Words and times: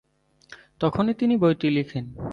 তখনই 0.79 1.13
তিনি 1.13 1.35
বইটি 1.37 1.67
লিখেন। 1.69 2.05